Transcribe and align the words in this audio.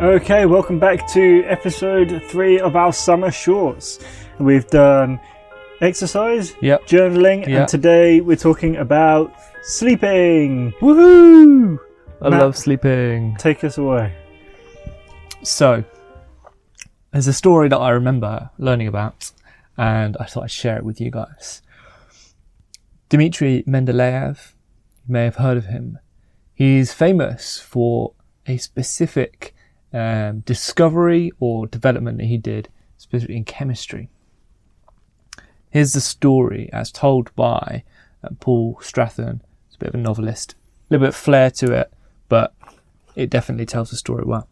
Okay, 0.00 0.46
welcome 0.46 0.78
back 0.78 1.06
to 1.08 1.42
episode 1.46 2.22
three 2.28 2.60
of 2.60 2.76
our 2.76 2.92
summer 2.92 3.30
shorts. 3.32 3.98
We've 4.38 4.66
done 4.68 5.18
exercise, 5.80 6.54
Yep. 6.60 6.86
journaling, 6.86 7.46
Yeah. 7.46 7.60
and 7.60 7.68
today 7.68 8.20
we're 8.20 8.36
talking 8.36 8.76
about 8.76 9.32
sleeping. 9.62 10.72
Woohoo! 10.80 11.78
I 12.22 12.28
Matt- 12.30 12.40
love 12.40 12.56
sleeping. 12.56 13.34
Take 13.38 13.64
us 13.64 13.76
away. 13.76 14.12
So, 15.42 15.82
there's 17.12 17.26
a 17.26 17.32
story 17.32 17.68
that 17.68 17.78
I 17.78 17.90
remember 17.90 18.50
learning 18.58 18.86
about, 18.86 19.32
and 19.76 20.16
I 20.20 20.24
thought 20.26 20.44
I'd 20.44 20.50
share 20.52 20.76
it 20.76 20.84
with 20.84 21.00
you 21.00 21.10
guys. 21.10 21.60
Dmitry 23.08 23.64
Mendeleev, 23.66 24.52
you 25.08 25.12
may 25.12 25.24
have 25.24 25.36
heard 25.36 25.56
of 25.56 25.66
him. 25.66 25.98
He's 26.54 26.92
famous 26.92 27.58
for 27.58 28.12
a 28.46 28.58
specific 28.58 29.54
um, 29.92 30.40
discovery 30.40 31.32
or 31.40 31.66
development 31.66 32.18
that 32.18 32.26
he 32.26 32.36
did, 32.36 32.68
specifically 32.96 33.36
in 33.36 33.44
chemistry. 33.44 34.10
Here's 35.70 35.92
the 35.92 36.00
story 36.00 36.70
as 36.72 36.90
told 36.90 37.34
by 37.36 37.84
uh, 38.22 38.30
Paul 38.40 38.78
Strathern. 38.82 39.40
It's 39.66 39.76
a 39.76 39.78
bit 39.78 39.88
of 39.90 39.94
a 39.94 39.98
novelist, 39.98 40.54
a 40.54 40.94
little 40.94 41.06
bit 41.06 41.14
of 41.14 41.16
flair 41.16 41.50
to 41.52 41.72
it, 41.72 41.92
but 42.28 42.54
it 43.14 43.30
definitely 43.30 43.66
tells 43.66 43.90
the 43.90 43.96
story 43.96 44.24
well. 44.24 44.48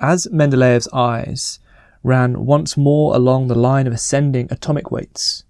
As 0.00 0.26
Mendeleev's 0.32 0.88
eyes 0.92 1.58
ran 2.02 2.46
once 2.46 2.76
more 2.76 3.14
along 3.14 3.48
the 3.48 3.54
line 3.54 3.86
of 3.86 3.92
ascending 3.92 4.48
atomic 4.50 4.90
weights, 4.90 5.44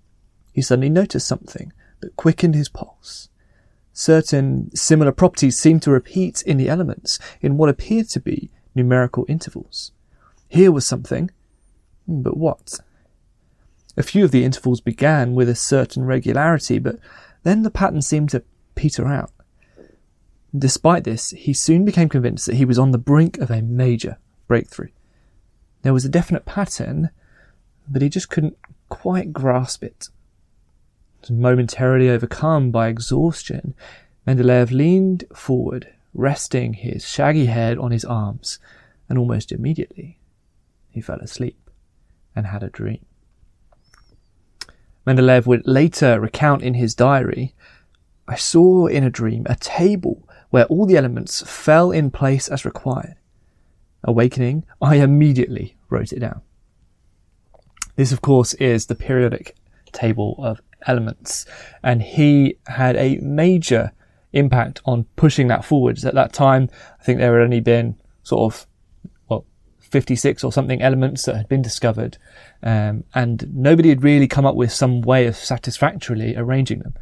he 0.52 0.62
suddenly 0.62 0.88
noticed 0.88 1.26
something 1.26 1.72
that 2.00 2.16
quickened 2.16 2.54
his 2.54 2.68
pulse. 2.68 3.28
Certain 4.00 4.74
similar 4.74 5.12
properties 5.12 5.58
seemed 5.58 5.82
to 5.82 5.90
repeat 5.90 6.40
in 6.46 6.56
the 6.56 6.70
elements 6.70 7.18
in 7.42 7.58
what 7.58 7.68
appeared 7.68 8.08
to 8.08 8.18
be 8.18 8.48
numerical 8.74 9.26
intervals. 9.28 9.92
Here 10.48 10.72
was 10.72 10.86
something, 10.86 11.30
hmm, 12.06 12.22
but 12.22 12.38
what? 12.38 12.80
A 13.98 14.02
few 14.02 14.24
of 14.24 14.30
the 14.30 14.42
intervals 14.42 14.80
began 14.80 15.34
with 15.34 15.50
a 15.50 15.54
certain 15.54 16.06
regularity, 16.06 16.78
but 16.78 16.96
then 17.42 17.62
the 17.62 17.70
pattern 17.70 18.00
seemed 18.00 18.30
to 18.30 18.42
peter 18.74 19.06
out. 19.06 19.32
Despite 20.58 21.04
this, 21.04 21.32
he 21.32 21.52
soon 21.52 21.84
became 21.84 22.08
convinced 22.08 22.46
that 22.46 22.56
he 22.56 22.64
was 22.64 22.78
on 22.78 22.92
the 22.92 22.96
brink 22.96 23.36
of 23.36 23.50
a 23.50 23.60
major 23.60 24.16
breakthrough. 24.48 24.92
There 25.82 25.92
was 25.92 26.06
a 26.06 26.08
definite 26.08 26.46
pattern, 26.46 27.10
but 27.86 28.00
he 28.00 28.08
just 28.08 28.30
couldn't 28.30 28.56
quite 28.88 29.34
grasp 29.34 29.84
it. 29.84 30.08
Momentarily 31.28 32.08
overcome 32.08 32.70
by 32.70 32.88
exhaustion, 32.88 33.74
Mendeleev 34.26 34.70
leaned 34.70 35.24
forward, 35.34 35.92
resting 36.14 36.74
his 36.74 37.06
shaggy 37.06 37.46
head 37.46 37.78
on 37.78 37.90
his 37.90 38.04
arms, 38.04 38.58
and 39.08 39.18
almost 39.18 39.52
immediately 39.52 40.18
he 40.88 41.00
fell 41.00 41.18
asleep 41.18 41.70
and 42.34 42.46
had 42.46 42.62
a 42.62 42.70
dream. 42.70 43.04
Mendeleev 45.06 45.46
would 45.46 45.66
later 45.66 46.20
recount 46.20 46.62
in 46.62 46.74
his 46.74 46.94
diary 46.94 47.54
I 48.30 48.36
saw 48.36 48.86
in 48.86 49.02
a 49.02 49.10
dream 49.10 49.44
a 49.46 49.56
table 49.56 50.22
where 50.50 50.66
all 50.66 50.86
the 50.86 50.96
elements 50.96 51.42
fell 51.42 51.90
in 51.90 52.12
place 52.12 52.46
as 52.46 52.64
required. 52.64 53.16
Awakening, 54.04 54.64
I 54.80 54.96
immediately 54.96 55.76
wrote 55.88 56.12
it 56.12 56.20
down. 56.20 56.40
This, 57.96 58.12
of 58.12 58.20
course, 58.20 58.54
is 58.54 58.86
the 58.86 58.94
periodic 58.94 59.56
table 59.90 60.36
of 60.38 60.60
elements, 60.86 61.46
and 61.82 62.02
he 62.02 62.56
had 62.66 62.96
a 62.96 63.16
major 63.18 63.92
impact 64.32 64.80
on 64.84 65.04
pushing 65.16 65.48
that 65.48 65.64
forwards. 65.64 66.04
At 66.04 66.14
that 66.14 66.32
time, 66.32 66.68
I 67.00 67.04
think 67.04 67.18
there 67.18 67.38
had 67.38 67.44
only 67.44 67.60
been 67.60 67.96
sort 68.22 68.52
of, 68.52 68.66
well, 69.28 69.44
56 69.78 70.44
or 70.44 70.52
something 70.52 70.82
elements 70.82 71.24
that 71.24 71.36
had 71.36 71.48
been 71.48 71.62
discovered, 71.62 72.18
um, 72.62 73.04
and 73.14 73.48
nobody 73.54 73.88
had 73.88 74.02
really 74.02 74.28
come 74.28 74.46
up 74.46 74.54
with 74.54 74.72
some 74.72 75.00
way 75.00 75.26
of 75.26 75.36
satisfactorily 75.36 76.36
arranging 76.36 76.80
them. 76.80 76.94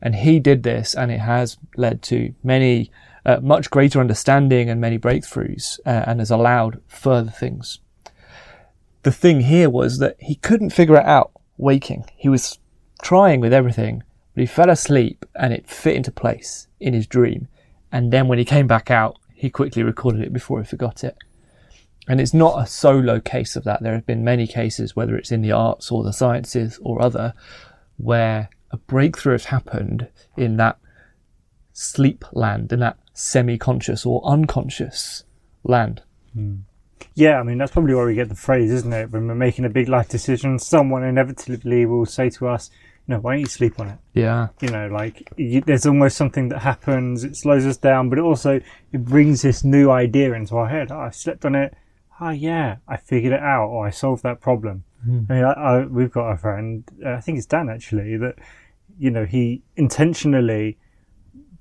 And 0.00 0.14
he 0.14 0.38
did 0.40 0.62
this, 0.62 0.94
and 0.94 1.10
it 1.10 1.20
has 1.20 1.56
led 1.76 2.02
to 2.02 2.34
many, 2.42 2.90
uh, 3.24 3.40
much 3.42 3.70
greater 3.70 3.98
understanding 3.98 4.68
and 4.68 4.80
many 4.80 4.98
breakthroughs, 4.98 5.80
uh, 5.86 6.04
and 6.06 6.20
has 6.20 6.30
allowed 6.30 6.80
further 6.86 7.30
things. 7.30 7.80
The 9.02 9.12
thing 9.12 9.42
here 9.42 9.70
was 9.70 9.98
that 9.98 10.16
he 10.18 10.34
couldn't 10.34 10.70
figure 10.70 10.96
it 10.96 11.06
out 11.06 11.30
waking. 11.56 12.06
He 12.16 12.28
was 12.28 12.58
trying 13.02 13.40
with 13.40 13.52
everything, 13.52 14.02
but 14.34 14.40
he 14.40 14.46
fell 14.46 14.70
asleep 14.70 15.24
and 15.34 15.52
it 15.52 15.68
fit 15.68 15.96
into 15.96 16.10
place 16.10 16.66
in 16.80 16.94
his 16.94 17.06
dream. 17.06 17.48
And 17.92 18.12
then 18.12 18.28
when 18.28 18.38
he 18.38 18.44
came 18.44 18.66
back 18.66 18.90
out, 18.90 19.18
he 19.34 19.50
quickly 19.50 19.82
recorded 19.82 20.22
it 20.22 20.32
before 20.32 20.60
he 20.60 20.66
forgot 20.66 21.04
it. 21.04 21.16
And 22.08 22.20
it's 22.20 22.34
not 22.34 22.62
a 22.62 22.66
solo 22.66 23.20
case 23.20 23.56
of 23.56 23.64
that. 23.64 23.82
There 23.82 23.94
have 23.94 24.06
been 24.06 24.24
many 24.24 24.46
cases, 24.46 24.94
whether 24.94 25.16
it's 25.16 25.32
in 25.32 25.42
the 25.42 25.52
arts 25.52 25.90
or 25.90 26.04
the 26.04 26.12
sciences 26.12 26.78
or 26.82 27.02
other, 27.02 27.34
where 27.96 28.48
a 28.70 28.76
breakthrough 28.76 29.32
has 29.32 29.46
happened 29.46 30.08
in 30.36 30.56
that 30.56 30.78
sleep 31.72 32.24
land, 32.32 32.72
in 32.72 32.80
that 32.80 32.98
semi 33.12 33.58
conscious 33.58 34.06
or 34.06 34.24
unconscious 34.24 35.24
land. 35.64 36.02
Hmm. 36.32 36.56
Yeah, 37.14 37.40
I 37.40 37.42
mean, 37.42 37.58
that's 37.58 37.72
probably 37.72 37.94
where 37.94 38.06
we 38.06 38.14
get 38.14 38.28
the 38.28 38.34
phrase, 38.34 38.70
isn't 38.70 38.92
it? 38.92 39.10
When 39.10 39.26
we're 39.26 39.34
making 39.34 39.64
a 39.64 39.70
big 39.70 39.88
life 39.88 40.08
decision, 40.08 40.58
someone 40.58 41.02
inevitably 41.02 41.86
will 41.86 42.06
say 42.06 42.30
to 42.30 42.48
us, 42.48 42.70
no, 43.08 43.18
why 43.20 43.32
don't 43.34 43.40
you 43.40 43.46
sleep 43.46 43.78
on 43.78 43.88
it? 43.88 43.98
Yeah. 44.14 44.48
You 44.60 44.68
know, 44.68 44.88
like, 44.88 45.28
you, 45.36 45.60
there's 45.60 45.86
almost 45.86 46.16
something 46.16 46.48
that 46.48 46.60
happens, 46.60 47.22
it 47.24 47.36
slows 47.36 47.64
us 47.64 47.76
down, 47.76 48.08
but 48.08 48.18
it 48.18 48.22
also, 48.22 48.60
it 48.92 49.04
brings 49.04 49.42
this 49.42 49.62
new 49.64 49.90
idea 49.90 50.32
into 50.32 50.56
our 50.56 50.68
head. 50.68 50.90
Oh, 50.90 50.98
I 51.00 51.10
slept 51.10 51.44
on 51.44 51.54
it. 51.54 51.74
Oh, 52.20 52.30
yeah, 52.30 52.76
I 52.88 52.96
figured 52.96 53.32
it 53.32 53.40
out, 53.40 53.68
or 53.68 53.86
I 53.86 53.90
solved 53.90 54.22
that 54.22 54.40
problem. 54.40 54.84
Hmm. 55.04 55.20
I 55.28 55.34
mean, 55.34 55.44
I, 55.44 55.52
I, 55.52 55.84
we've 55.84 56.10
got 56.10 56.30
a 56.30 56.36
friend, 56.36 56.82
uh, 57.04 57.10
I 57.10 57.20
think 57.20 57.38
it's 57.38 57.46
Dan 57.46 57.68
actually, 57.68 58.16
that, 58.16 58.36
you 58.98 59.10
know, 59.10 59.24
he 59.24 59.62
intentionally 59.76 60.78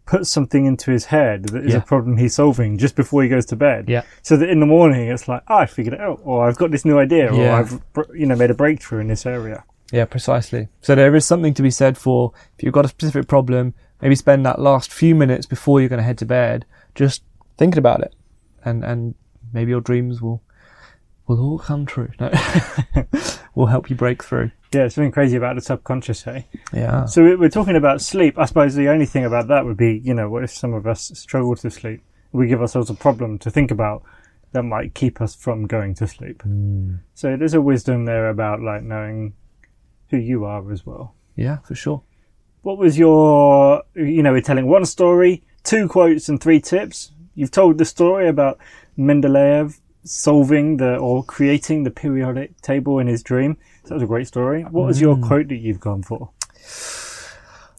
puts 0.05 0.29
something 0.29 0.65
into 0.65 0.91
his 0.91 1.05
head 1.05 1.45
that 1.45 1.65
is 1.65 1.73
Yeah. 1.73 1.79
a 1.79 1.81
problem 1.81 2.17
he's 2.17 2.35
solving 2.35 2.77
just 2.77 2.95
before 2.95 3.23
he 3.23 3.27
goes 3.29 3.45
to 3.47 3.55
bed. 3.55 3.89
Yeah. 3.89 4.03
So 4.21 4.37
that 4.37 4.49
in 4.49 4.59
the 4.59 4.65
morning 4.65 5.09
it's 5.09 5.27
like, 5.27 5.41
oh, 5.47 5.55
I 5.57 5.65
figured 5.65 5.95
it 5.95 5.99
out, 5.99 6.21
or 6.23 6.47
I've 6.47 6.57
got 6.57 6.71
this 6.71 6.85
new 6.85 6.97
idea, 6.99 7.31
or 7.33 7.41
Yeah. 7.41 7.57
I've, 7.57 7.81
you 8.15 8.25
know, 8.27 8.35
made 8.35 8.51
a 8.51 8.53
breakthrough 8.53 8.99
in 8.99 9.07
this 9.07 9.25
area. 9.25 9.63
Yeah, 9.91 10.05
precisely. 10.05 10.67
So 10.81 10.95
there 10.95 11.15
is 11.15 11.25
something 11.25 11.53
to 11.53 11.61
be 11.61 11.71
said 11.71 11.97
for 11.97 12.31
if 12.57 12.63
you've 12.63 12.73
got 12.73 12.85
a 12.85 12.89
specific 12.89 13.27
problem, 13.27 13.73
maybe 14.01 14.15
spend 14.15 14.45
that 14.45 14.59
last 14.59 14.91
few 14.91 15.15
minutes 15.15 15.45
before 15.45 15.79
you're 15.79 15.89
going 15.89 15.99
to 15.99 16.03
head 16.03 16.17
to 16.19 16.25
bed 16.25 16.65
just 16.95 17.23
thinking 17.57 17.77
about 17.79 18.01
it, 18.01 18.15
and 18.63 18.83
and 18.83 19.15
maybe 19.53 19.69
your 19.71 19.81
dreams 19.81 20.21
will 20.21 20.41
will 21.27 21.39
all 21.41 21.59
come 21.59 21.85
true. 21.85 22.11
No. 22.19 22.31
will 23.55 23.67
help 23.67 23.89
you 23.89 23.95
break 23.95 24.23
through. 24.23 24.51
Yeah, 24.73 24.87
something 24.89 25.11
crazy 25.11 25.37
about 25.37 25.55
the 25.55 25.61
subconscious, 25.61 26.23
hey? 26.23 26.47
Yeah. 26.73 27.05
So 27.05 27.23
we- 27.23 27.35
we're 27.35 27.49
talking 27.49 27.75
about 27.77 28.01
sleep. 28.01 28.37
I 28.37 28.45
suppose 28.45 28.75
the 28.75 28.89
only 28.89 29.05
thing 29.05 29.23
about 29.25 29.47
that 29.47 29.65
would 29.65 29.77
be, 29.77 30.01
you 30.03 30.13
know, 30.13 30.29
what 30.29 30.43
if 30.43 30.51
some 30.51 30.73
of 30.73 30.85
us 30.85 31.11
struggle 31.15 31.55
to 31.55 31.69
sleep? 31.71 32.03
We 32.33 32.47
give 32.47 32.61
ourselves 32.61 32.89
a 32.89 32.93
problem 32.93 33.39
to 33.39 33.49
think 33.49 33.71
about 33.71 34.03
that 34.51 34.63
might 34.63 34.93
keep 34.93 35.21
us 35.21 35.33
from 35.33 35.65
going 35.67 35.95
to 35.95 36.07
sleep. 36.07 36.41
Hmm. 36.41 36.95
So 37.13 37.37
there's 37.37 37.53
a 37.53 37.61
wisdom 37.61 38.05
there 38.05 38.29
about 38.29 38.61
like 38.61 38.83
knowing 38.83 39.33
who 40.09 40.17
you 40.17 40.45
are 40.45 40.71
as 40.71 40.85
well. 40.85 41.15
Yeah, 41.35 41.59
for 41.59 41.75
sure. 41.75 42.03
What 42.61 42.77
was 42.77 42.97
your, 42.97 43.83
you 43.95 44.23
know, 44.23 44.31
we're 44.31 44.41
telling 44.41 44.67
one 44.67 44.85
story, 44.85 45.43
two 45.63 45.87
quotes, 45.87 46.29
and 46.29 46.41
three 46.41 46.59
tips. 46.59 47.11
You've 47.35 47.51
told 47.51 47.77
the 47.77 47.85
story 47.85 48.27
about 48.27 48.59
Mendeleev 48.97 49.79
solving 50.03 50.77
the 50.77 50.95
or 50.97 51.23
creating 51.23 51.83
the 51.83 51.91
periodic 51.91 52.59
table 52.61 52.99
in 52.99 53.07
his 53.07 53.23
dream. 53.23 53.57
So 53.83 53.89
that 53.89 53.95
was 53.95 54.03
a 54.03 54.07
great 54.07 54.27
story. 54.27 54.63
What 54.63 54.85
was 54.85 55.01
your 55.01 55.17
quote 55.17 55.49
that 55.49 55.57
you've 55.57 55.79
gone 55.79 56.03
for? 56.03 56.31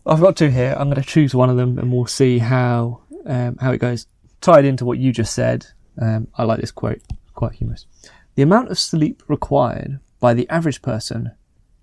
I've 0.06 0.20
got 0.20 0.36
two 0.36 0.50
here. 0.50 0.76
I'm 0.78 0.88
going 0.88 1.02
to 1.02 1.08
choose 1.08 1.34
one 1.34 1.50
of 1.50 1.56
them, 1.56 1.78
and 1.78 1.92
we'll 1.92 2.06
see 2.06 2.38
how 2.38 3.00
um, 3.24 3.56
how 3.56 3.72
it 3.72 3.78
goes. 3.78 4.06
Tied 4.40 4.64
into 4.64 4.84
what 4.84 4.98
you 4.98 5.12
just 5.12 5.34
said, 5.34 5.66
um, 6.00 6.28
I 6.36 6.44
like 6.44 6.60
this 6.60 6.70
quote. 6.70 7.00
Quite 7.34 7.54
humorous. 7.54 7.86
The 8.36 8.42
amount 8.42 8.70
of 8.70 8.78
sleep 8.78 9.22
required 9.26 9.98
by 10.20 10.34
the 10.34 10.48
average 10.48 10.82
person 10.82 11.32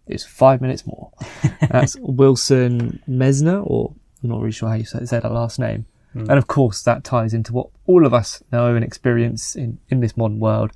is 0.07 0.25
five 0.25 0.61
minutes 0.61 0.85
more. 0.85 1.11
That's 1.69 1.95
Wilson 1.99 3.01
Mesner, 3.07 3.63
or 3.65 3.93
I'm 4.21 4.29
not 4.29 4.39
really 4.39 4.51
sure 4.51 4.69
how 4.69 4.75
you 4.75 4.85
say, 4.85 5.03
say 5.05 5.19
that 5.19 5.31
last 5.31 5.59
name. 5.59 5.85
Hmm. 6.13 6.29
And 6.29 6.33
of 6.37 6.47
course, 6.47 6.81
that 6.83 7.03
ties 7.03 7.33
into 7.33 7.53
what 7.53 7.69
all 7.85 8.05
of 8.05 8.13
us 8.13 8.43
know 8.51 8.75
and 8.75 8.83
experience 8.83 9.55
in, 9.55 9.79
in 9.89 9.99
this 9.99 10.15
modern 10.15 10.39
world. 10.39 10.71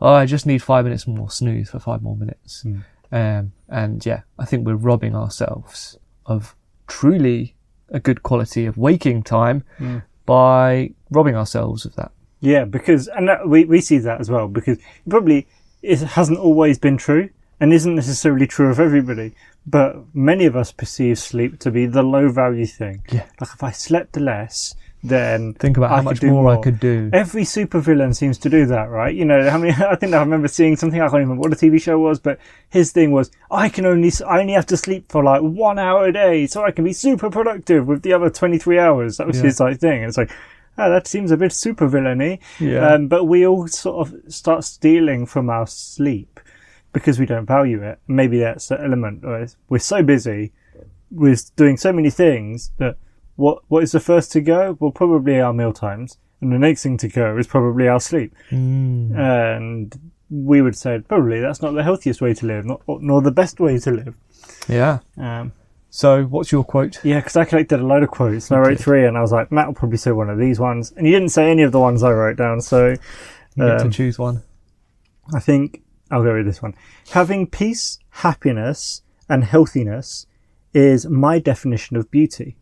Oh, 0.00 0.12
I 0.12 0.26
just 0.26 0.46
need 0.46 0.62
five 0.62 0.84
minutes 0.84 1.06
more 1.06 1.30
snooze 1.30 1.70
for 1.70 1.78
five 1.78 2.02
more 2.02 2.16
minutes. 2.16 2.62
Hmm. 2.62 2.78
Um, 3.12 3.52
and 3.68 4.04
yeah, 4.04 4.22
I 4.38 4.44
think 4.44 4.66
we're 4.66 4.74
robbing 4.74 5.14
ourselves 5.14 5.98
of 6.26 6.56
truly 6.86 7.54
a 7.90 8.00
good 8.00 8.22
quality 8.22 8.66
of 8.66 8.76
waking 8.76 9.22
time 9.22 9.64
hmm. 9.78 9.98
by 10.24 10.90
robbing 11.10 11.36
ourselves 11.36 11.84
of 11.84 11.94
that. 11.96 12.12
Yeah, 12.40 12.64
because 12.64 13.08
and 13.08 13.28
that, 13.28 13.48
we 13.48 13.64
we 13.64 13.80
see 13.80 13.98
that 13.98 14.20
as 14.20 14.30
well 14.30 14.48
because 14.48 14.78
probably 15.08 15.48
it 15.82 16.00
hasn't 16.00 16.38
always 16.38 16.78
been 16.78 16.96
true. 16.96 17.30
And 17.60 17.72
isn't 17.72 17.94
necessarily 17.94 18.46
true 18.46 18.70
of 18.70 18.78
everybody. 18.80 19.34
But 19.66 20.14
many 20.14 20.44
of 20.46 20.54
us 20.56 20.70
perceive 20.72 21.18
sleep 21.18 21.58
to 21.60 21.70
be 21.70 21.86
the 21.86 22.02
low 22.02 22.28
value 22.28 22.66
thing. 22.66 23.02
Yeah. 23.10 23.26
Like 23.40 23.50
if 23.54 23.62
I 23.62 23.70
slept 23.72 24.16
less, 24.16 24.74
then 25.02 25.54
Think 25.54 25.76
about 25.76 25.90
I 25.90 25.96
how 25.96 26.00
could 26.02 26.04
much 26.04 26.20
do 26.20 26.30
more, 26.30 26.56
I 26.56 26.60
could 26.60 26.80
do. 26.80 27.10
Every 27.12 27.42
supervillain 27.42 28.14
seems 28.14 28.38
to 28.38 28.48
do 28.48 28.66
that, 28.66 28.90
right? 28.90 29.14
You 29.14 29.24
know, 29.24 29.48
how 29.48 29.58
many? 29.58 29.72
I 29.84 29.94
think 29.96 30.14
I 30.14 30.18
remember 30.20 30.48
seeing 30.48 30.76
something. 30.76 31.00
I 31.00 31.04
can't 31.04 31.14
even 31.16 31.28
remember 31.30 31.48
what 31.48 31.58
the 31.58 31.66
TV 31.70 31.80
show 31.80 31.98
was, 31.98 32.18
but 32.18 32.38
his 32.70 32.92
thing 32.92 33.12
was, 33.12 33.30
I 33.50 33.68
can 33.68 33.86
only, 33.86 34.10
I 34.26 34.40
only 34.40 34.54
have 34.54 34.66
to 34.66 34.76
sleep 34.76 35.10
for 35.10 35.22
like 35.22 35.42
one 35.42 35.78
hour 35.78 36.06
a 36.06 36.12
day, 36.12 36.46
so 36.46 36.64
I 36.64 36.70
can 36.72 36.84
be 36.84 36.92
super 36.92 37.30
productive 37.30 37.86
with 37.86 38.02
the 38.02 38.12
other 38.12 38.30
twenty 38.30 38.58
three 38.58 38.78
hours. 38.78 39.16
That 39.18 39.26
was 39.26 39.38
Yeah. 39.38 39.44
his 39.44 39.60
like 39.60 39.78
thing. 39.78 40.02
It's 40.02 40.16
like, 40.16 40.30
oh, 40.78 40.90
that 40.90 41.06
seems 41.06 41.30
a 41.30 41.36
bit 41.36 41.52
supervillainy. 41.52 42.40
Yeah. 42.58 42.86
Um, 42.94 43.08
but 43.08 43.24
we 43.24 43.46
all 43.46 43.68
sort 43.68 44.08
of 44.08 44.32
start 44.32 44.64
stealing 44.64 45.26
from 45.26 45.50
our 45.50 45.66
sleep 45.66 46.40
because 46.96 47.18
we 47.18 47.26
don't 47.26 47.44
value 47.46 47.82
it. 47.82 47.98
Maybe 48.08 48.38
that's 48.38 48.68
the 48.68 48.80
element. 48.80 49.22
We're 49.68 49.78
so 49.78 50.02
busy 50.02 50.52
with 51.10 51.54
doing 51.56 51.76
so 51.76 51.92
many 51.92 52.08
things 52.10 52.70
that 52.78 52.96
what 53.36 53.56
what 53.68 53.82
is 53.82 53.92
the 53.92 54.00
first 54.00 54.32
to 54.32 54.40
go? 54.40 54.76
Well, 54.80 54.92
probably 54.92 55.38
our 55.38 55.52
meal 55.52 55.74
times, 55.74 56.16
and 56.40 56.50
the 56.50 56.58
next 56.58 56.82
thing 56.82 56.96
to 56.98 57.08
go 57.08 57.36
is 57.36 57.46
probably 57.46 57.86
our 57.86 58.00
sleep. 58.00 58.34
Mm. 58.50 59.14
And 59.14 59.94
we 60.30 60.62
would 60.62 60.74
say 60.76 60.98
probably 61.00 61.38
that's 61.40 61.60
not 61.60 61.72
the 61.74 61.82
healthiest 61.82 62.20
way 62.22 62.32
to 62.34 62.46
live, 62.46 62.64
not, 62.64 62.80
nor 62.88 63.20
the 63.20 63.30
best 63.42 63.60
way 63.60 63.78
to 63.78 63.90
live. 63.90 64.14
Yeah. 64.68 65.00
Um, 65.18 65.52
So, 65.90 66.24
what's 66.24 66.50
your 66.50 66.64
quote? 66.64 66.98
yeah, 67.04 67.20
because 67.20 67.36
I 67.36 67.44
collected 67.44 67.78
a 67.80 67.86
load 67.86 68.02
of 68.02 68.10
quotes 68.10 68.50
and 68.50 68.58
I 68.58 68.60
wrote 68.68 68.78
three, 68.80 69.04
and 69.06 69.16
I 69.18 69.20
was 69.20 69.32
like, 69.32 69.52
Matt 69.52 69.66
will 69.66 69.74
probably 69.74 69.98
say 69.98 70.12
one 70.12 70.30
of 70.30 70.38
these 70.38 70.58
ones, 70.58 70.92
and 70.96 71.06
you 71.06 71.12
didn't 71.12 71.28
say 71.38 71.50
any 71.50 71.62
of 71.62 71.72
the 71.72 71.80
ones 71.80 72.02
I 72.02 72.10
wrote 72.12 72.36
down, 72.38 72.60
so 72.62 72.88
You 73.56 73.64
get 73.66 73.78
to 73.78 73.84
Um, 73.84 73.90
choose 73.90 74.18
one. 74.18 74.42
I 75.34 75.40
think 75.40 75.82
I'll 76.10 76.22
go 76.22 76.34
with 76.34 76.46
this 76.46 76.62
one. 76.62 76.74
Having 77.10 77.48
peace, 77.48 77.98
happiness, 78.10 79.02
and 79.28 79.44
healthiness 79.44 80.26
is 80.72 81.06
my 81.06 81.38
definition 81.38 81.96
of 81.96 82.10
beauty. 82.10 82.56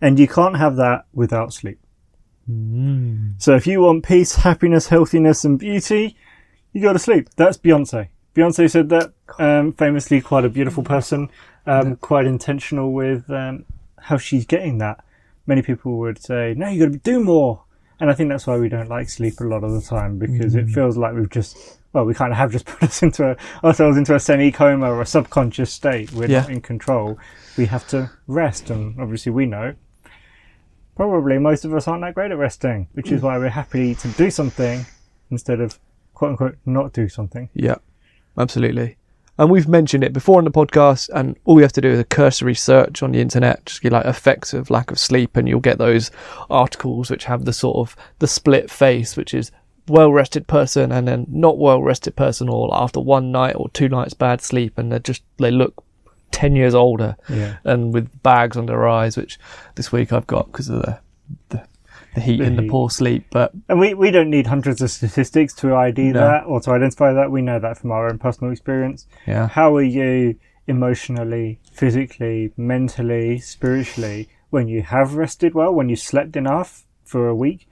And 0.00 0.18
you 0.18 0.28
can't 0.28 0.56
have 0.56 0.76
that 0.76 1.06
without 1.12 1.52
sleep. 1.52 1.78
Mm. 2.50 3.40
So 3.40 3.54
if 3.54 3.66
you 3.66 3.82
want 3.82 4.04
peace, 4.04 4.34
happiness, 4.36 4.88
healthiness, 4.88 5.44
and 5.44 5.58
beauty, 5.58 6.16
you 6.72 6.82
go 6.82 6.92
to 6.92 6.98
sleep. 6.98 7.28
That's 7.36 7.56
Beyonce. 7.56 8.08
Beyonce 8.34 8.70
said 8.70 8.88
that, 8.88 9.12
um, 9.38 9.72
famously 9.72 10.20
quite 10.20 10.44
a 10.44 10.48
beautiful 10.48 10.82
person, 10.82 11.30
um, 11.66 11.96
quite 11.96 12.26
intentional 12.26 12.92
with 12.92 13.30
um, 13.30 13.64
how 13.98 14.16
she's 14.16 14.44
getting 14.46 14.78
that. 14.78 15.04
Many 15.46 15.62
people 15.62 15.98
would 15.98 16.22
say, 16.22 16.54
no, 16.56 16.68
you 16.68 16.84
got 16.84 16.92
to 16.92 16.98
do 16.98 17.22
more. 17.22 17.64
And 18.02 18.10
I 18.10 18.14
think 18.14 18.30
that's 18.30 18.48
why 18.48 18.58
we 18.58 18.68
don't 18.68 18.88
like 18.88 19.08
sleep 19.08 19.38
a 19.38 19.44
lot 19.44 19.62
of 19.62 19.70
the 19.70 19.80
time 19.80 20.18
because 20.18 20.56
it 20.56 20.64
mm-hmm. 20.64 20.74
feels 20.74 20.96
like 20.96 21.14
we've 21.14 21.30
just, 21.30 21.78
well, 21.92 22.04
we 22.04 22.14
kind 22.14 22.32
of 22.32 22.36
have 22.36 22.50
just 22.50 22.64
put 22.66 22.82
us 22.82 23.00
into 23.00 23.30
a, 23.30 23.36
ourselves 23.64 23.96
into 23.96 24.12
a 24.16 24.18
semi 24.18 24.50
coma 24.50 24.90
or 24.90 25.00
a 25.00 25.06
subconscious 25.06 25.72
state. 25.72 26.10
We're 26.10 26.26
not 26.26 26.50
in 26.50 26.60
control. 26.60 27.16
We 27.56 27.66
have 27.66 27.86
to 27.88 28.10
rest. 28.26 28.70
And 28.70 29.00
obviously 29.00 29.30
we 29.30 29.46
know 29.46 29.76
probably 30.96 31.38
most 31.38 31.64
of 31.64 31.72
us 31.74 31.86
aren't 31.86 32.02
that 32.02 32.14
great 32.14 32.32
at 32.32 32.38
resting, 32.38 32.88
which 32.94 33.12
is 33.12 33.20
mm. 33.20 33.24
why 33.24 33.38
we're 33.38 33.50
happy 33.50 33.94
to 33.94 34.08
do 34.08 34.32
something 34.32 34.84
instead 35.30 35.60
of 35.60 35.78
quote 36.12 36.30
unquote 36.30 36.56
not 36.66 36.92
do 36.92 37.08
something. 37.08 37.50
Yeah, 37.54 37.76
absolutely. 38.36 38.96
And 39.38 39.50
we've 39.50 39.66
mentioned 39.68 40.04
it 40.04 40.12
before 40.12 40.38
on 40.38 40.44
the 40.44 40.50
podcast, 40.50 41.08
and 41.14 41.36
all 41.44 41.56
you 41.56 41.62
have 41.62 41.72
to 41.72 41.80
do 41.80 41.88
is 41.90 41.98
a 41.98 42.04
cursory 42.04 42.54
search 42.54 43.02
on 43.02 43.12
the 43.12 43.20
internet, 43.20 43.64
just 43.64 43.80
get 43.82 43.92
like 43.92 44.04
effects 44.04 44.52
of 44.52 44.68
lack 44.70 44.90
of 44.90 44.98
sleep, 44.98 45.36
and 45.36 45.48
you'll 45.48 45.60
get 45.60 45.78
those 45.78 46.10
articles 46.50 47.10
which 47.10 47.24
have 47.24 47.44
the 47.44 47.52
sort 47.52 47.76
of 47.78 47.96
the 48.18 48.26
split 48.28 48.70
face, 48.70 49.16
which 49.16 49.32
is 49.32 49.50
well 49.88 50.12
rested 50.12 50.46
person 50.46 50.92
and 50.92 51.08
then 51.08 51.26
not 51.28 51.58
well 51.58 51.82
rested 51.82 52.14
person, 52.14 52.48
or 52.48 52.68
after 52.72 53.00
one 53.00 53.32
night 53.32 53.56
or 53.56 53.68
two 53.70 53.88
nights 53.88 54.14
bad 54.14 54.40
sleep, 54.42 54.76
and 54.76 54.92
they 54.92 54.98
just 54.98 55.22
they 55.38 55.50
look 55.50 55.82
ten 56.30 56.54
years 56.54 56.74
older 56.74 57.16
Yeah. 57.28 57.56
and 57.64 57.92
with 57.92 58.22
bags 58.22 58.56
under 58.56 58.72
their 58.74 58.86
eyes, 58.88 59.16
which 59.16 59.38
this 59.76 59.90
week 59.90 60.12
I've 60.12 60.26
got 60.26 60.46
because 60.52 60.68
of 60.68 60.82
the, 60.82 60.98
the 62.14 62.20
heat 62.20 62.38
The 62.38 62.44
and 62.44 62.58
the 62.58 62.68
poor 62.68 62.90
sleep. 62.90 63.26
But 63.30 63.52
And 63.68 63.78
we, 63.80 63.94
we 63.94 64.10
don't 64.10 64.30
need 64.30 64.46
hundreds 64.46 64.80
of 64.82 64.90
statistics 64.90 65.54
to 65.54 65.74
ID 65.74 66.12
No. 66.12 66.20
that 66.20 66.44
or 66.44 66.60
to 66.60 66.70
identify 66.72 67.12
that. 67.12 67.30
We 67.30 67.42
know 67.42 67.58
that 67.58 67.78
from 67.78 67.90
our 67.92 68.08
own 68.08 68.18
personal 68.18 68.52
experience. 68.52 69.06
yeah, 69.26 69.48
How 69.48 69.74
are 69.76 69.82
you 69.82 70.36
emotionally, 70.66 71.58
physically, 71.72 72.52
mentally, 72.56 73.38
spiritually 73.38 74.28
when 74.50 74.68
you 74.68 74.82
have 74.82 75.14
rested 75.14 75.54
well, 75.54 75.72
when 75.74 75.88
you 75.88 75.96
slept 75.96 76.36
enough 76.36 76.84
for 77.04 77.28
a 77.28 77.34
week, 77.34 77.66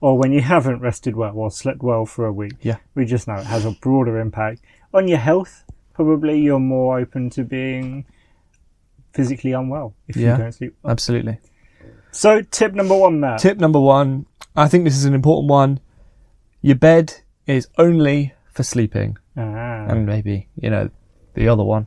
or 0.00 0.18
when 0.18 0.30
you 0.32 0.42
haven't 0.42 0.80
rested 0.80 1.16
well 1.16 1.34
or 1.36 1.50
slept 1.50 1.82
well 1.82 2.04
for 2.06 2.26
a 2.26 2.32
week? 2.32 2.52
Yeah. 2.60 2.76
We 2.94 3.04
just 3.06 3.26
know 3.26 3.36
it 3.36 3.46
has 3.46 3.64
a 3.64 3.70
broader 3.70 4.18
impact 4.20 4.60
on 4.92 5.08
your 5.08 5.18
health. 5.18 5.64
Probably 5.94 6.38
you're 6.40 6.58
more 6.58 6.98
open 6.98 7.30
to 7.30 7.42
being 7.44 8.04
physically 9.12 9.52
unwell 9.52 9.94
if 10.08 10.16
Yeah. 10.16 10.36
you 10.36 10.42
don't 10.42 10.52
sleep 10.52 10.74
well. 10.82 10.92
absolutely. 10.92 11.38
So, 12.16 12.40
tip 12.40 12.72
number 12.72 12.96
one, 12.96 13.20
Matt. 13.20 13.40
Tip 13.40 13.58
number 13.58 13.78
one, 13.78 14.24
I 14.56 14.68
think 14.68 14.84
this 14.84 14.96
is 14.96 15.04
an 15.04 15.12
important 15.12 15.50
one. 15.50 15.80
Your 16.62 16.76
bed 16.76 17.12
is 17.46 17.68
only 17.76 18.32
for 18.54 18.62
sleeping, 18.62 19.18
Ah. 19.36 19.84
and 19.90 20.06
maybe 20.06 20.48
you 20.56 20.70
know 20.70 20.88
the 21.34 21.46
other 21.46 21.62
one, 21.62 21.86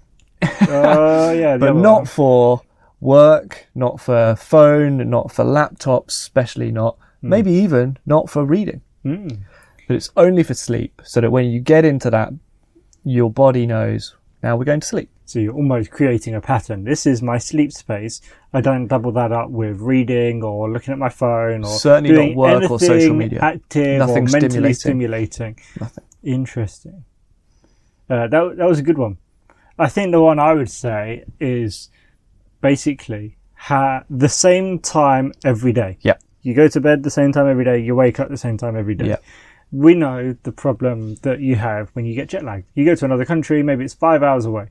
Oh, 0.69 1.31
yeah. 1.31 1.57
but 1.63 1.75
not 1.75 2.01
one. 2.01 2.05
for 2.05 2.61
work, 3.01 3.65
not 3.73 3.99
for 3.99 4.35
phone, 4.35 5.09
not 5.09 5.31
for 5.31 5.43
laptops, 5.43 6.09
especially 6.09 6.71
not. 6.71 6.95
Maybe 7.23 7.51
even 7.51 7.97
not 8.05 8.29
for 8.29 8.45
reading. 8.45 8.81
Mm. 9.03 9.39
But 9.87 9.95
it's 9.95 10.11
only 10.15 10.43
for 10.43 10.53
sleep, 10.53 11.01
so 11.03 11.21
that 11.21 11.31
when 11.31 11.45
you 11.49 11.59
get 11.59 11.85
into 11.85 12.11
that, 12.11 12.29
your 13.03 13.31
body 13.31 13.65
knows 13.65 14.15
now 14.43 14.55
we're 14.55 14.65
going 14.65 14.79
to 14.81 14.87
sleep. 14.87 15.09
So 15.29 15.37
you're 15.37 15.53
almost 15.53 15.91
creating 15.91 16.33
a 16.33 16.41
pattern. 16.41 16.85
This 16.85 17.05
is 17.05 17.21
my 17.21 17.37
sleep 17.37 17.71
space. 17.71 18.19
I 18.51 18.61
don't 18.61 18.87
double 18.87 19.11
that 19.11 19.31
up 19.31 19.51
with 19.51 19.79
reading 19.79 20.41
or 20.43 20.67
looking 20.67 20.91
at 20.91 20.97
my 20.97 21.09
phone 21.09 21.63
or 21.63 21.77
Certainly 21.77 22.09
not 22.09 22.15
doing 22.15 22.35
work 22.35 22.71
or 22.71 22.79
social 22.79 23.13
media. 23.13 23.39
Active 23.39 23.99
Nothing 23.99 24.27
or 24.27 24.31
mentally 24.31 24.73
stimulating. 24.73 25.55
stimulating. 25.55 25.59
Nothing. 25.79 26.03
Interesting. 26.23 27.03
Uh, 28.09 28.27
that 28.27 28.57
that 28.57 28.67
was 28.67 28.79
a 28.79 28.81
good 28.81 28.97
one. 28.97 29.19
I 29.77 29.87
think 29.87 30.11
the 30.11 30.19
one 30.19 30.39
I 30.39 30.53
would 30.53 30.71
say 30.71 31.25
is 31.39 31.91
basically 32.61 33.37
ha- 33.53 34.05
the 34.09 34.29
same 34.29 34.79
time 34.79 35.31
every 35.45 35.73
day. 35.73 35.99
Yeah. 36.01 36.17
You 36.41 36.55
go 36.55 36.67
to 36.69 36.81
bed 36.81 37.03
the 37.03 37.11
same 37.11 37.31
time 37.31 37.47
every 37.47 37.65
day. 37.65 37.77
You 37.77 37.93
wake 37.93 38.19
up 38.19 38.29
the 38.29 38.37
same 38.37 38.57
time 38.57 38.75
every 38.75 38.95
day. 38.95 39.09
Yeah. 39.09 39.17
We 39.71 39.93
know 39.93 40.35
the 40.41 40.51
problem 40.51 41.17
that 41.21 41.39
you 41.39 41.55
have 41.57 41.89
when 41.93 42.05
you 42.05 42.15
get 42.15 42.29
jet 42.29 42.43
lagged. 42.43 42.65
You 42.73 42.83
go 42.83 42.95
to 42.95 43.05
another 43.05 43.25
country, 43.25 43.61
maybe 43.61 43.85
it's 43.85 43.93
five 43.93 44.23
hours 44.23 44.45
away. 44.45 44.69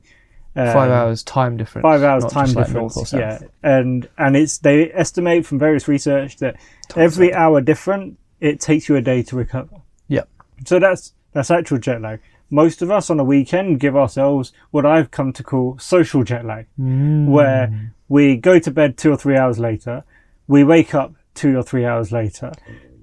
Five 0.55 0.75
Um, 0.75 0.91
hours 0.91 1.23
time 1.23 1.57
difference. 1.57 1.83
five 1.83 2.03
hours 2.03 2.25
time 2.25 2.47
like 2.47 2.65
difference. 2.67 2.73
north 2.73 2.97
or 2.97 3.05
south. 3.05 3.19
yeah, 3.19 3.39
and 3.63 4.09
and 4.17 4.35
it's 4.35 4.57
they 4.57 4.91
estimate 4.91 5.45
from 5.45 5.59
various 5.59 5.87
research 5.87 6.37
that 6.37 6.55
every 6.95 7.33
hour 7.33 7.61
different, 7.61 8.17
it 8.39 8.59
takes 8.59 8.89
you 8.89 8.95
a 8.95 9.01
day 9.01 9.21
to 9.23 9.35
recover. 9.35 9.77
Yep. 10.07 10.27
So 10.65 10.79
that's 10.79 11.13
that's 11.33 11.51
actual 11.51 11.77
jet 11.77 12.01
lag. 12.01 12.19
Most 12.49 12.81
of 12.81 12.89
us 12.89 13.11
on 13.11 13.19
a 13.19 13.23
weekend 13.23 13.79
give 13.79 13.95
ourselves 13.95 14.51
what 14.71 14.85
I've 14.85 15.11
come 15.11 15.31
to 15.33 15.43
call 15.43 15.77
social 15.77 16.23
jet 16.23 16.43
lag, 16.45 16.65
Mm. 16.79 17.27
where 17.27 17.91
we 18.07 18.35
go 18.35 18.57
to 18.57 18.71
bed 18.71 18.97
two 18.97 19.11
or 19.11 19.17
three 19.17 19.37
hours 19.37 19.59
later, 19.59 20.03
we 20.47 20.63
wake 20.63 20.95
up 20.95 21.13
two 21.35 21.55
or 21.57 21.61
three 21.63 21.85
hours 21.85 22.11
later. 22.11 22.51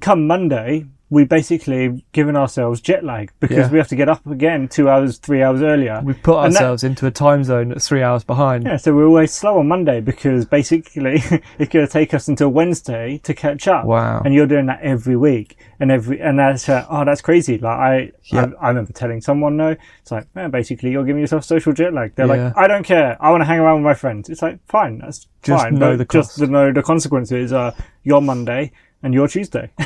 Come 0.01 0.27
Monday, 0.27 0.87
we 1.09 1.23
basically 1.25 2.05
given 2.11 2.35
ourselves 2.35 2.81
jet 2.81 3.05
lag 3.05 3.31
because 3.39 3.57
Yeah. 3.57 3.71
we 3.71 3.79
have 3.79 3.87
to 3.89 3.95
get 3.97 4.09
up 4.09 4.27
again 4.27 4.67
two 4.67 4.89
hours, 4.89 5.19
three 5.19 5.41
hours 5.41 5.63
earlier. 5.63 6.01
We've 6.05 6.21
put 6.21 6.37
And 6.39 6.53
that- 6.53 6.63
ourselves 6.63 6.83
into 6.83 7.07
a 7.07 7.13
time 7.13 7.45
zone 7.45 7.69
that's 7.69 7.87
three 7.87 8.03
hours 8.03 8.25
behind. 8.25 8.65
Yeah, 8.65 8.77
so 8.77 8.93
we're 8.93 9.07
always 9.07 9.31
slow 9.33 9.59
on 9.61 9.69
Monday 9.69 10.01
because 10.01 10.45
basically 10.47 11.23
it's 11.61 11.73
going 11.73 11.87
to 11.87 11.93
take 11.93 12.13
us 12.13 12.27
until 12.27 12.49
Wednesday 12.49 13.19
to 13.23 13.35
catch 13.35 13.69
up. 13.69 13.85
Wow. 13.85 14.21
And 14.25 14.35
you're 14.35 14.49
doing 14.49 14.67
that 14.67 14.81
every 14.83 15.15
week, 15.15 15.57
and 15.79 15.93
every 15.93 16.21
and 16.21 16.41
that's 16.41 16.69
uh, 16.69 16.85
oh 16.91 17.05
that's 17.05 17.21
crazy. 17.23 17.59
Like 17.59 17.79
I, 17.79 18.13
Yeah. 18.25 18.47
I 18.61 18.67
I 18.67 18.69
remember 18.71 18.93
telling 18.93 19.21
someone 19.21 19.57
no, 19.57 19.77
it's 20.03 20.11
like 20.11 20.27
man, 20.35 20.51
basically 20.51 20.91
you're 20.91 21.05
giving 21.05 21.21
yourself 21.21 21.45
social 21.45 21.73
jet 21.73 21.95
lag. 21.95 22.17
They're 22.17 22.27
Yeah. 22.27 22.47
like 22.47 22.57
I 22.57 22.67
don't 22.67 22.83
care, 22.83 23.17
I 23.21 23.31
want 23.31 23.43
to 23.43 23.47
hang 23.47 23.61
around 23.61 23.77
with 23.77 23.85
my 23.85 23.95
friends. 23.95 24.29
It's 24.29 24.43
like 24.43 24.59
fine, 24.67 24.99
that's 24.99 25.29
Just 25.45 25.63
fine, 25.63 25.75
know 25.77 25.97
the 25.97 26.05
just 26.05 26.31
cost. 26.31 26.39
to 26.41 26.47
know 26.49 26.73
the 26.73 26.83
consequences 26.83 27.53
are 27.53 27.75
your 28.03 28.21
Monday 28.21 28.73
and 29.05 29.15
your 29.15 29.29
Tuesday. 29.29 29.71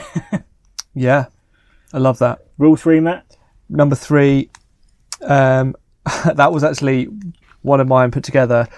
Yeah. 0.95 1.27
I 1.93 1.99
love 1.99 2.19
that. 2.19 2.47
Rule 2.59 2.77
three, 2.77 3.01
Matt. 3.01 3.37
Number 3.69 3.97
three, 3.97 4.51
um, 5.23 5.75
that 6.35 6.53
was 6.53 6.65
actually 6.65 7.09
one 7.63 7.81
of 7.81 7.89
mine 7.89 8.11
put 8.11 8.25
together. 8.25 8.69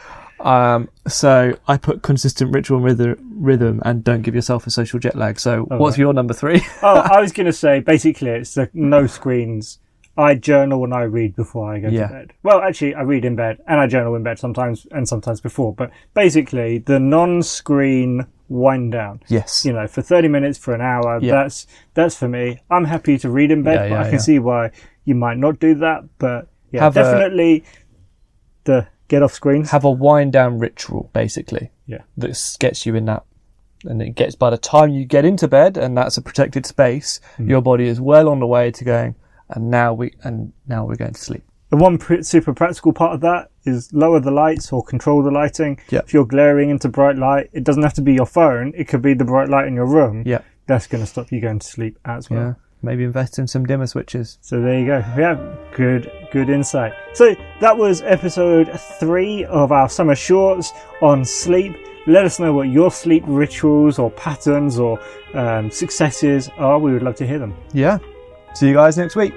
Um, 0.41 0.89
so 1.07 1.57
I 1.69 1.77
put 1.77 2.03
consistent 2.03 2.53
ritual 2.53 2.79
and 2.79 2.85
rhythm, 2.85 3.17
rhythm 3.37 3.81
and 3.85 4.03
don't 4.03 4.23
give 4.23 4.35
yourself 4.35 4.67
a 4.67 4.71
social 4.71 4.99
jet 4.99 5.15
lag. 5.15 5.39
So 5.39 5.69
Oh, 5.71 5.77
what's 5.79 5.95
right. 5.95 6.01
your 6.01 6.13
number 6.13 6.35
three? 6.35 6.61
Oh, 6.83 6.97
I 6.99 7.21
was 7.21 7.31
going 7.33 7.47
to 7.47 7.53
say 7.53 7.79
basically 7.81 8.31
it's 8.31 8.55
the 8.55 8.69
no 8.75 9.07
screens. 9.07 9.79
I 10.19 10.35
journal 10.35 10.83
and 10.85 10.93
I 10.93 11.03
read 11.05 11.37
before 11.37 11.73
I 11.73 11.79
go 11.79 11.89
Yeah. 11.89 12.09
to 12.09 12.13
bed. 12.13 12.33
Well, 12.43 12.61
actually, 12.61 12.95
I 12.95 13.03
read 13.03 13.25
in 13.25 13.35
bed 13.37 13.59
and 13.69 13.81
I 13.81 13.87
journal 13.87 14.15
in 14.17 14.23
bed 14.23 14.39
sometimes 14.39 14.87
and 14.91 15.09
sometimes 15.09 15.41
before. 15.41 15.73
But 15.75 15.91
basically, 16.13 16.79
the 16.79 16.99
non-screen 17.01 18.27
wind 18.49 18.93
down. 18.93 19.21
yes. 19.29 19.65
You 19.65 19.73
know, 19.73 19.87
for 19.87 20.03
thirty 20.03 20.29
minutes, 20.29 20.59
for 20.59 20.75
an 20.75 20.81
hour. 20.81 21.19
Yeah. 21.23 21.33
That's 21.33 21.67
that's 21.95 22.17
for 22.17 22.29
me. 22.29 22.61
I'm 22.71 22.85
happy 22.85 23.19
to 23.19 23.31
read 23.31 23.51
in 23.51 23.63
bed, 23.63 23.75
Yeah, 23.75 23.97
but 23.97 23.99
I 24.01 24.05
can 24.05 24.13
yeah. 24.15 24.19
see 24.19 24.39
why 24.39 24.71
you 25.05 25.15
might 25.15 25.39
not 25.39 25.59
do 25.61 25.75
that. 25.77 26.05
But 26.19 26.49
yeah, 26.71 26.81
Have 26.83 26.97
a- 26.97 27.03
definitely 27.03 27.65
the 28.65 28.87
get 29.09 29.23
off 29.23 29.33
screens. 29.35 29.71
have 29.71 29.85
a 29.85 29.91
wind 29.91 30.33
down 30.33 30.59
ritual 30.59 31.11
basically 31.13 31.71
Yeah. 31.87 32.03
that 32.17 32.57
gets 32.61 32.87
you 32.87 32.95
in 32.95 33.05
that 33.07 33.25
and 33.85 34.01
it 34.01 34.11
gets 34.15 34.35
by 34.37 34.49
the 34.51 34.57
time 34.57 34.91
you 34.91 35.05
get 35.05 35.25
into 35.25 35.49
bed 35.49 35.77
and 35.77 35.97
that's 35.99 36.17
a 36.17 36.23
protected 36.23 36.65
space 36.65 37.21
Hmm. 37.37 37.51
your 37.51 37.61
body 37.61 37.89
is 37.89 38.01
well 38.01 38.29
on 38.29 38.39
the 38.41 38.47
way 38.47 38.71
to 38.71 38.85
going 38.85 39.17
and 39.51 39.71
now 39.71 39.93
we 39.93 40.15
and 40.23 40.53
now 40.67 40.87
we're 40.87 40.95
going 40.97 41.13
to 41.13 41.21
sleep 41.21 41.43
The 41.71 41.77
one 41.77 41.99
pr- 41.99 42.23
super 42.23 42.55
practical 42.55 42.93
part 42.95 43.13
of 43.15 43.21
that 43.23 43.51
is 43.65 43.93
lower 43.93 44.21
the 44.21 44.31
lights 44.31 44.73
or 44.73 44.83
control 44.83 45.23
the 45.23 45.31
lighting. 45.31 45.79
Yeah. 45.91 46.01
If 46.01 46.13
you're 46.15 46.25
glaring 46.27 46.71
into 46.71 46.89
bright 46.89 47.17
light, 47.17 47.51
it 47.53 47.65
doesn't 47.65 47.83
have 47.83 47.95
to 47.95 48.03
be 48.03 48.15
your 48.15 48.27
phone. 48.27 48.73
It 48.77 48.89
could 48.89 49.03
be 49.03 49.15
the 49.15 49.25
bright 49.25 49.49
light 49.49 49.67
in 49.67 49.75
your 49.75 49.87
room. 49.87 50.23
yeah 50.27 50.41
That's 50.67 50.87
going 50.87 51.03
to 51.03 51.07
stop 51.11 51.31
you 51.33 51.41
going 51.41 51.59
to 51.61 51.67
sleep 51.67 51.99
as 52.05 52.29
well. 52.31 52.41
yeah 52.41 52.55
maybe 52.85 53.05
invest 53.05 53.39
in 53.39 53.47
some 53.47 53.65
dimmer 53.65 53.87
switches 53.87 54.39
So 54.41 54.61
there 54.61 54.77
you 54.81 54.87
go. 54.87 54.99
Yeah, 55.17 55.55
good, 55.77 56.11
good 56.33 56.49
insight. 56.51 56.93
So 57.15 57.37
that 57.61 57.77
was 57.79 58.03
episode 58.03 58.69
three 58.99 59.45
of 59.45 59.71
our 59.71 59.89
summer 59.89 60.17
shorts 60.17 60.73
on 61.01 61.25
sleep. 61.25 61.77
Let 62.09 62.25
us 62.25 62.41
know 62.41 62.53
what 62.53 62.69
your 62.69 62.91
sleep 62.91 63.23
rituals 63.29 64.01
or 64.01 64.11
patterns 64.11 64.81
or 64.81 64.99
um, 65.35 65.71
successes 65.71 66.51
are. 66.57 66.81
We 66.81 66.93
would 66.93 67.05
love 67.05 67.15
to 67.17 67.27
hear 67.27 67.39
them. 67.39 67.55
yeah 67.73 67.99
see 68.55 68.67
you 68.69 68.75
guys 68.75 68.99
next 68.99 69.15
week 69.17 69.33